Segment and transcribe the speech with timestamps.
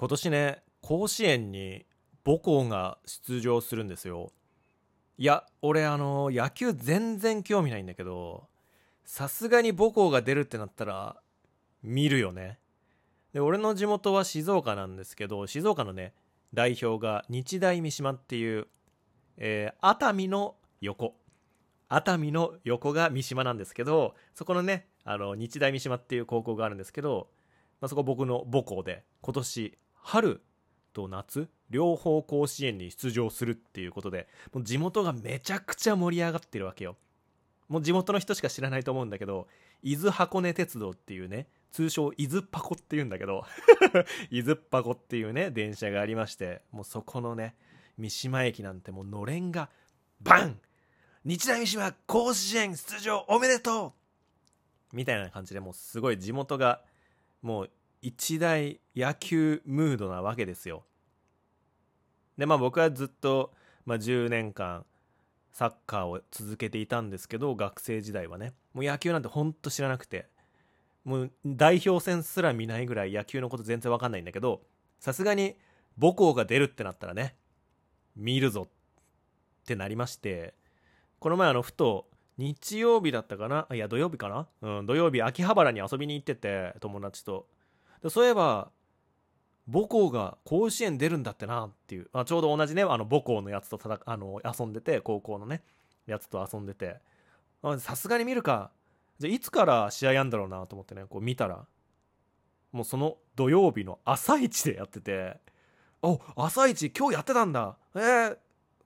[0.00, 1.84] 今年ね甲子園に
[2.24, 4.32] 母校が出場するんですよ。
[5.18, 8.48] いや俺あの野球全然興味ないんだけど
[9.04, 11.16] さすがに母校が出るってなったら
[11.82, 12.58] 見るよね。
[13.34, 16.14] で俺の地元は静岡なんですけど静岡のね
[16.54, 18.68] 代表が日大三島っていう、
[19.36, 21.14] えー熱海の横。
[21.90, 27.28] 熱海の横が三島なんですけどそこのねあの日大三島っていう高校があるんですけど、
[27.82, 30.42] まあ、そこ僕の母校で今年春
[30.92, 36.96] と夏両方甲子園に出場するっていうことでもう地元がめちゃくちゃ盛り上がってるわけよ。
[37.68, 39.46] もう地元の人しか知らないと思うんだけど
[39.82, 43.44] 伊豆箱根鉄道っていうね通称伊豆パコっていうんだけど
[44.30, 47.54] 伊豆パコっていうね電車がありましてもうそこのね
[47.96, 49.70] 三島駅なんてもうのれんが
[50.20, 50.60] バン
[51.24, 53.94] 日大三島甲子園出場おめでと
[54.92, 56.82] うみたいな感じでもうすごい地元が
[57.42, 57.70] もう
[58.02, 60.84] 一大野球ムードなわけですよ。
[62.38, 63.52] でまあ僕はずっと、
[63.84, 64.84] まあ、10年間
[65.52, 68.54] サッカーを続けていたんですけど学生時代はね。
[68.72, 70.28] もう野球なんてほんと知らなくて。
[71.02, 74.60] もう代表戦すら見ないぐらい野球のこと全然わかんないんだけど
[74.98, 75.56] さすがに
[75.98, 77.36] 母校が出るってなったらね
[78.14, 80.52] 見るぞってなりまして
[81.18, 82.06] この前あのふと
[82.36, 83.66] 日曜日だったかな？
[83.74, 84.46] いや土曜日かな？
[84.60, 87.46] うん土曜日秋葉原に遊びに行ってて友達と。
[88.08, 88.70] そういえば
[89.70, 92.08] 母校が甲子園出るんだってなっていう。
[92.12, 95.62] あちょうど同じねあの母校のやつとたたあの遊んでて高校のね
[96.06, 96.96] やつと遊んでて。
[97.78, 98.70] さすがに見るか。
[99.18, 101.66] じゃいつから試合やんだろうなと思ってねこう見たら。
[102.72, 105.36] もうその土曜日の朝一でやってて。
[106.02, 107.76] お朝一今日やってたんだ。
[107.94, 108.38] えー、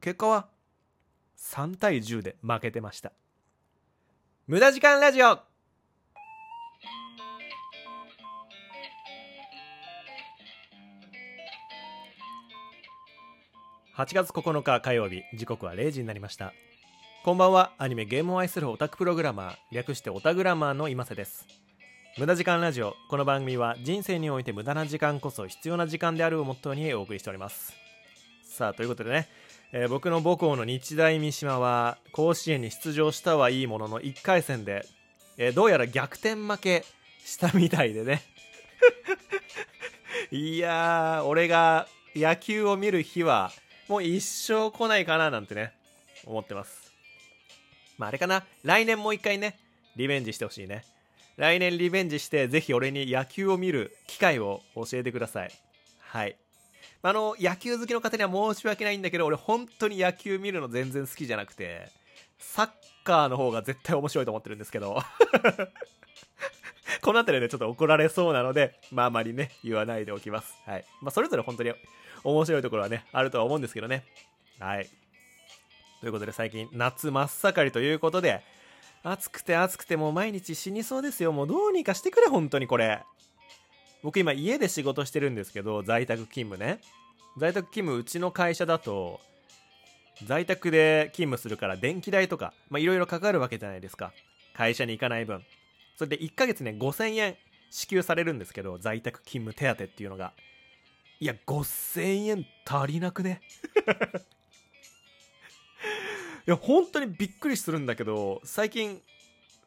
[0.00, 0.48] 結果は
[1.36, 3.12] ？3対10で負けてました。
[4.46, 5.51] 無駄時間ラジオ。
[13.94, 16.54] 8月9日火曜日時刻は0時になりました。
[17.24, 17.72] こんばんは。
[17.76, 21.46] アニメゲームを愛するオタクプログラマー略してオタグラマーの今瀬です。
[22.16, 22.94] 無駄時間ラジオ。
[23.10, 27.74] この番組は人生において無駄な時間こそ必要な時間であるをモットーにお送りしております。
[28.44, 29.28] さあということでね、
[29.72, 34.86] えー僕の母校の日大三島は甲子園に出場したはいいものの1回戦で、
[35.36, 36.86] えーどうやら逆転負け
[37.26, 38.22] したみたいでね。
[40.32, 41.86] いやー俺が
[42.16, 43.52] 野球を見る日は
[43.88, 45.72] もう一生来ないかななんてね
[46.24, 46.92] 思ってます。
[47.98, 48.44] まああれかな。
[48.62, 49.58] 来年もう一回ね
[49.96, 50.84] リベンジしてほしいね。
[51.36, 55.52] 来年リベンジしてぜひ俺に野球を見る機会を教えてください。
[56.00, 56.36] はい。
[57.02, 61.88] あの野球好きの方には申し訳ないんだけど俺本当に野球見るの全然好きじゃなくて
[62.38, 62.68] サッ
[63.02, 65.02] カーの方が絶対面白いと思ってるんですけど。
[67.02, 70.54] この辺りでちょっと怒られそうなので、まああまりね、言わないでおきます。
[70.64, 70.84] はい。
[71.00, 71.72] まあそれぞれ本当に
[72.22, 74.04] 面白いところはね、あるとは思うんですけどね。
[74.60, 74.88] はい。
[76.00, 78.42] ということで最近夏真っ盛りということで、
[79.02, 81.32] 暑くて暑くてもう毎日死にそうですよ。
[81.32, 83.00] もうどうにかしてくれ、本当にこれ。
[84.04, 86.80] 僕今家で仕事してるんですけど、在宅勤務ね。
[87.36, 89.20] 在宅勤務うちの会社だと、
[90.24, 94.12] 在宅で勤務するから電気代とか、まあいろいろかかるわけじゃないですか。
[94.54, 95.42] 会社に行かない分。
[95.96, 97.36] それで1ヶ月ね、5000円
[97.70, 100.32] 支給されるんですけど、在宅勤務手当っていうのが。
[101.20, 103.40] いや、5000円足りなくね？
[106.46, 109.00] いや、本当にびっくりするんだけど、最近、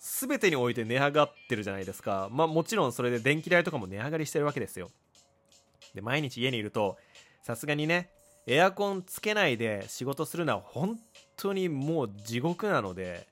[0.00, 2.28] 全てにおいて値上がってるじゃないですか。
[2.30, 4.90] まあもちろんそれで電気代とかも値上がりしてるわけですよ。
[5.94, 6.98] で、毎日家にいると、
[7.42, 8.10] さすがにね、
[8.46, 11.00] エアコンつけないで仕事するのは本
[11.36, 13.26] 当にもう地獄なので、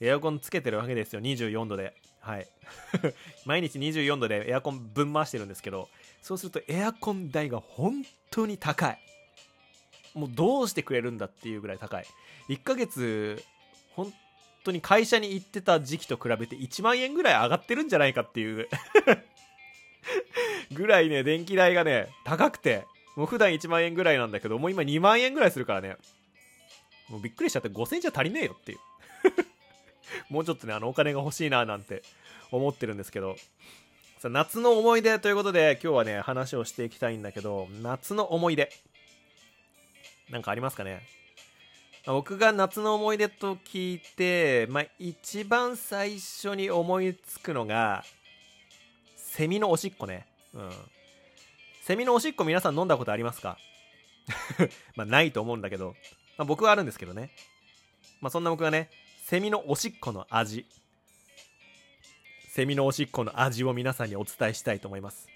[0.00, 1.94] エアコンつけてるわけですよ、24度で。
[2.26, 2.48] はい。
[3.46, 5.88] 毎日24度でエアコンぶん回してるんですけど、
[6.22, 8.98] そうするとエアコン代が本当に高い。
[10.12, 12.06] もうどうしてくれるんだっていうぐらい高い。
[12.48, 13.44] 1ヶ月、
[13.94, 14.12] 本
[14.64, 18.68] 当に会社に行ってた時期と比べて1万円ぐらい上がってるんじゃないかっていう
[20.74, 25.96] ぐらいね、電気代がね、高くて、もう普段1万円ぐらいなんだけど、もう今2万円ぐらいするからね、
[27.08, 28.78] もうびっくりしちゃって5000円じゃ足りねえよっていう。
[30.30, 32.02] もうちょっとね、あのお金が欲しいななんて
[32.50, 33.36] 思ってるんですけど、
[34.18, 38.70] さ夏の思い出ということで今日はね、話をしていきたいんだけど、夏の思い出。
[40.30, 41.06] なんかありますかね？
[42.06, 48.04] 僕が夏の思い出と聞いて、まあ、一番最初に思いつくのが、
[49.16, 50.26] セミのおしっこね。
[50.54, 50.72] うん。
[51.82, 53.58] セミのおしっこ皆さん飲んだことありますか？
[54.94, 55.94] まあ、ないと思うんだけど、
[56.36, 57.30] まあ、僕はあるんですけどね。
[58.20, 58.88] まあ、そんな僕がね、
[59.28, 60.64] セミのおしっこの味。
[62.48, 65.26] セミのおしっこの味を皆さんにお伝えしたいと思います。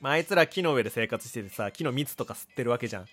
[0.00, 3.06] まあ、あいつら木の上で生活しててさ木の蜜とか吸ってるわけじゃん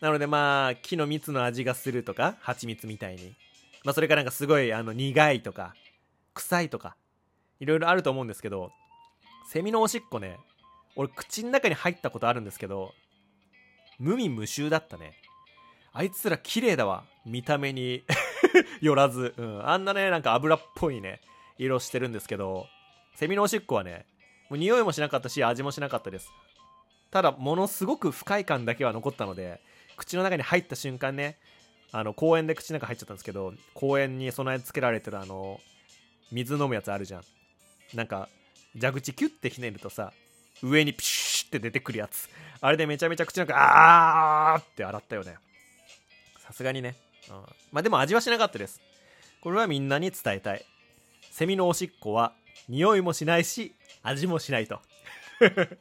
[0.00, 3.36] なのでまあ木の蜜の味がするとか蜂蜜みたいに
[3.84, 5.76] まあそれかなんかすごいあの苦いとか
[6.34, 6.96] 臭いとか
[7.60, 8.72] いろいろあると思うんですけど
[9.48, 10.36] セミのおしっこね
[10.96, 12.92] 俺口の中に入ったことあるんですけど
[14.00, 15.12] 無味無臭だったね
[15.92, 18.02] あいつら綺麗だわ見た目に
[18.80, 21.20] よらず、うん、あんなねなんか油っぽいね
[21.58, 22.66] 色してるんですけど
[23.14, 24.06] セミのおしっこはね
[24.48, 26.30] もう匂いもしなかったし味もしなかったです。
[27.10, 29.60] ただものすごく不快感だけは残ったので
[29.96, 31.38] 口の中に入った瞬間ね
[31.92, 35.60] あの公園で口の中入っちゃったんですけど公園に備え付けられてるあの
[36.30, 37.22] 水飲むやつあるじゃん。
[37.94, 38.28] なんか
[38.78, 40.12] 蛇口キュッてひねるとさ
[40.62, 42.28] 上にピシュって出てくるやつ。
[42.60, 45.36] あれでめちゃめちゃ口の中あーって洗ったよね。
[46.38, 46.94] さすがにね、
[47.72, 48.80] まあでも味はしなかったです。
[49.40, 50.64] これはみんなに伝えたい。
[51.30, 52.32] セミのおしっこは
[52.68, 54.80] 匂いもしないし味もしないと。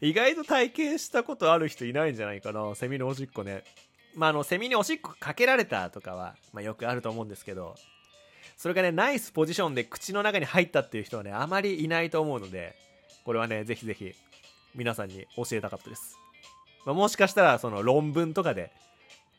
[0.00, 3.64] 意外と体験したことある人いないんじゃないかなセミのおしっこね。
[4.14, 7.74] まああのセミにおしっこかけられたとかは、まあ、よくあると思うんですけど
[8.56, 12.74] それがねナイスポジションで口の中に入ったっていう人はねあまりいないと思うので
[13.24, 14.12] これはねぜひぜひ
[14.74, 16.18] 皆さんに教えたかったです、
[16.84, 18.72] まあ、もしかしたらその論文とかで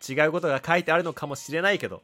[0.08, 2.02] 違うことが書いてあるのかもしれないけど。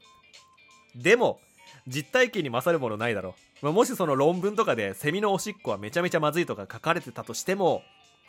[0.96, 1.40] でも
[1.88, 7.84] 実体験に勝るものないだろう、ま、もしその論文とかでセミのおしっこはめちゃめちゃまずいとか書かれてたとしても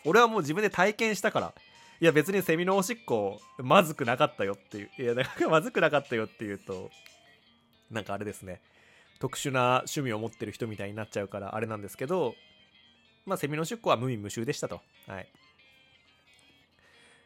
[0.05, 1.55] 俺はもう自分で体験したから。
[2.01, 4.91] いや別にセミのおしっこまずくなかったよっていう。
[4.99, 6.91] いやだからまずくなかったよっていうと
[7.91, 8.61] なんかあれですね。
[9.19, 12.35] 特殊な趣味を持ってる人みたいになっちゃうからあれなんですけど
[13.27, 14.81] まあセミのおしっこは無味無臭でしたと。
[15.09, 15.29] はい。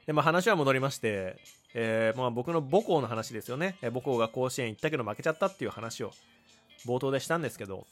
[0.07, 1.37] でまあ話は戻りまして
[1.75, 6.13] えー、まあ僕の母校の話ですよね、えー、母校が甲子園行ったけど負けちゃったっていう話を
[6.87, 7.87] 冒頭でしたんですけど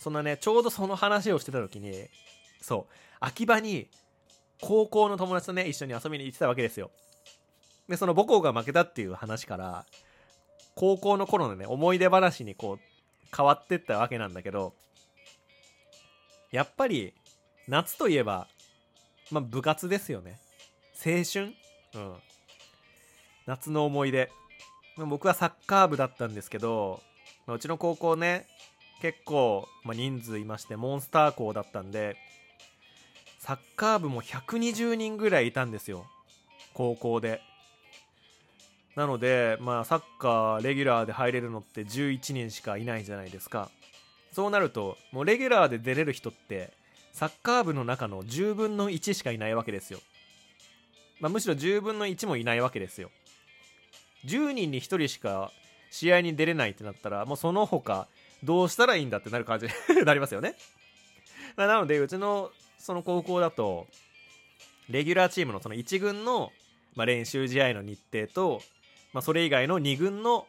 [0.00, 1.92] そんなねちょうどその話をしてた時に
[2.60, 3.88] そう秋葉に
[4.60, 6.90] 高校の友達とね一緒に遊びに行ってたわけですよ。
[7.88, 9.84] でその母校が負けたっていう話から
[10.74, 14.74] 高校の頃のね思い出話にこう変わってったわけなんだけど
[16.50, 17.14] やっぱり
[17.68, 18.48] 夏といえば
[19.30, 20.38] まあ部活ですよね。
[21.04, 21.54] 青春？
[21.94, 22.14] うん。
[23.46, 24.30] 夏の思い出。
[24.96, 27.02] 僕はサッカー部だったんですけど、
[27.46, 28.46] うちの高校ね
[29.02, 32.16] 結構、まあ、人数いましてモンスター校だったんで
[33.38, 36.06] サッカー部も120人ぐらいいたんですよ。
[36.74, 37.40] 高校で。
[38.96, 43.70] なのでまあサッカーレギュラーで入れるのって11人しかいないじゃないですか。
[44.32, 46.72] そうなるともうレギュラーで出れる人って
[47.12, 50.00] サッカー部の中の10分の1しかいないわけですよ、
[51.20, 53.10] まあ、むしろ10分の1もいないわけですよ。
[54.26, 55.52] 10人に1人しか
[55.90, 58.08] 試合に出れないってなったらもうその他
[58.42, 59.72] どうしたらいいんだってなる感じに
[60.04, 60.56] なりますよね。
[61.56, 63.86] なのでうちのその高校だと
[64.90, 66.52] レギュラーチームのその1軍の、
[66.94, 68.60] まあ、練習試合の日程と、
[69.12, 70.46] まあ、それ以外の2軍の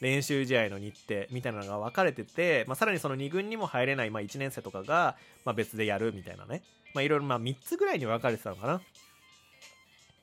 [0.00, 6.62] 練習試合の日程みたいなのが分かれてて、まあ、さらにその2軍にも入れない、まあ、1年生とかが、まあ、別でやるみたいなね、
[6.94, 8.80] まあ、いろいろまあ3つぐらいに分かれてたのかな。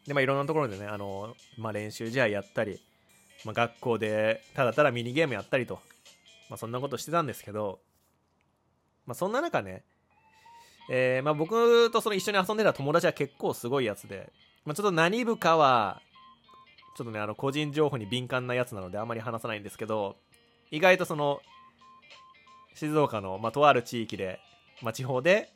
[0.08, 2.80] でまあいろんなところでねあの、まあ、練習試合やったり
[3.46, 5.76] まあ、学校でただただミニゲームやったりと、
[6.50, 7.80] まあ、そんなことしてたんですけど、
[9.06, 9.84] まあ、そんな中ね、
[10.90, 14.32] えー、まあ僕とその一緒に遊んでた友達は結構すごいやつで、
[14.66, 16.02] まあ、ちょっと何部かは
[16.98, 20.16] ちょっとねあの個人情報に敏感なやつなのであまり話さないんですけど
[20.72, 21.42] 意外とその
[22.74, 24.40] 静岡の、まあ、とある地域で、
[24.82, 25.52] まあ、地方で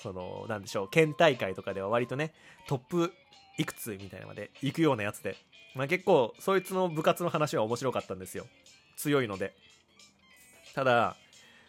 [0.00, 2.32] そのなんでしょう県大会とかでは割とね
[2.68, 3.12] トップ
[3.58, 5.36] いくつみたいなまで行くようなやつで。
[5.74, 8.46] まあ、結構そいつの部活の話は面白かったんですよ。
[8.96, 9.54] 強いので。
[10.74, 11.16] ただ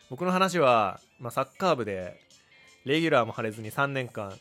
[0.09, 2.19] 僕の話は、まあ、サッカー部で
[2.85, 4.33] レギュラーも張れずに3年間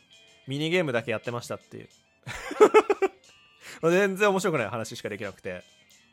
[0.47, 1.89] ミニゲームだけやってましたっていう。
[3.91, 5.63] 全然面白くない話しかできなくて。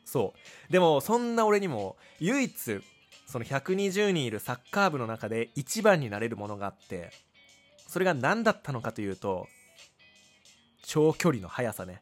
[0.05, 0.33] そ
[0.69, 0.71] う。
[0.71, 2.81] でもそんな俺にも唯一
[3.25, 7.11] その120人いるサッカー部の中で一番になれるものがあって
[7.87, 9.47] それが何だったのかというと
[10.83, 12.01] 長距離の速さね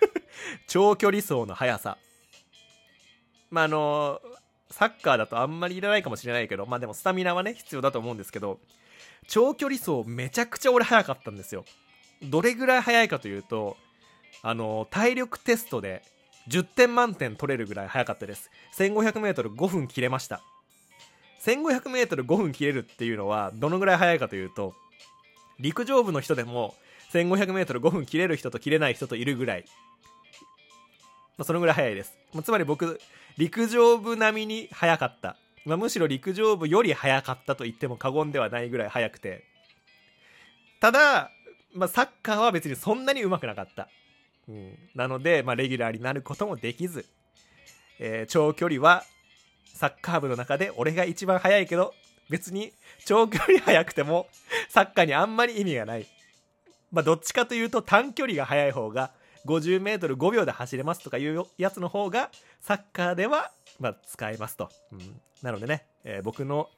[0.68, 1.98] 長距離走の速さ。
[3.50, 4.20] まあ、あの、
[4.70, 8.58] サッカーだとあんまりいらないかもしれないけど、まあでもスタミナはね、必要だと思うんですけど、
[9.28, 11.64] 長距離走めちゃくちゃ俺速かったんですよ。
[12.22, 13.76] どれぐらい速いかというと、
[14.42, 16.02] あの、体力テストで
[16.48, 18.50] 10点満点取れるぐらい速かったです。
[18.76, 20.42] 1500m5 分切れました。
[21.44, 24.74] 1500m5 分切れるっていうのはどのぐらい速いかというと、
[25.60, 26.74] 陸上部の人でも
[27.14, 29.64] 1500m5 分切れる人と切れない人といるぐらい
[31.36, 32.16] まあ、そのぐらい速いです。
[32.32, 33.00] まあ、つまり僕、
[33.36, 35.36] 陸上部並みに速かった。
[35.64, 39.44] まあ、むしろ陸上部より速かったと言っても過言ではないぐらい速くて。
[40.80, 41.30] ただ、
[41.72, 43.88] まあ、サッカーは別にそんなに上手くなかった。
[44.48, 47.06] うん、なので、まあ、レギュラーになることもできず、
[47.98, 49.04] えー、長距離は
[49.72, 51.94] サッカー部の中で俺が一番速いけど、
[52.30, 52.72] 別に
[53.06, 54.28] 長距離速くても
[54.68, 56.06] サッカーにあんまり意味がない。
[56.94, 59.10] まあ、どっちかというと短距離が速い方が
[59.46, 64.70] 50メートル5秒で走れますとかいうやつの方がサッカーではまあ使えますと。
[64.92, 66.70] うん、なのでね、えー、僕の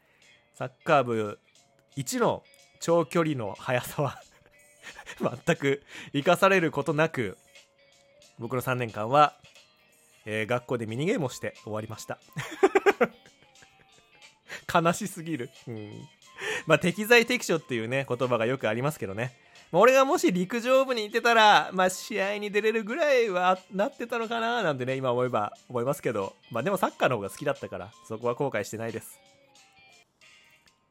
[0.54, 1.38] サッカー部
[1.96, 2.42] 1の
[2.80, 4.22] 長距離の速さは
[5.44, 5.82] 全く
[6.14, 7.36] 生かされることなく
[8.38, 9.36] 僕の3年間は、
[10.24, 12.18] えー、学校でミニゲームをして終わりました
[14.80, 15.50] 悲しすぎる。
[15.68, 16.08] うん。
[16.66, 19.45] まあ、適材適所っていうね、言葉がよくありますけどね。
[19.78, 29.20] 俺がもし陸上部にいてたら、まあ、試合に出れるぐらいはなってたのかななんてね、今思えば思いますけど、まあ、でもサッカーの方が好きだったから、そこは後悔してないです。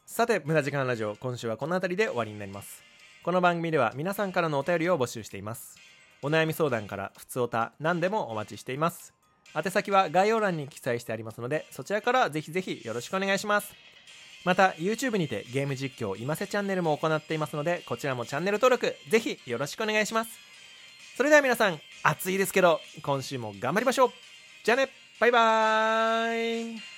[0.05, 2.83] さて、無駄時間ラジオ、今週はこの辺りで終わりになります。
[3.23, 5.77] この番組では皆さんからのお便りを募集しています。
[6.21, 9.15] お悩み相談から、普通おた、何でもお待ちしています。
[9.55, 13.73] 宛先は概要欄に記載してありますので、そちらからぜひぜひよろしくお願いします。
[14.45, 20.39] また、YouTube にてゲーム実況今瀬チャンネルも行っていますので、こちらもチャンネル登録、ぜひよろしくお願いします。
[21.17, 24.11] それでは皆さん、暑いですけど、今週も頑張りましょう。
[24.63, 26.94] じゃあね、バイバーイ。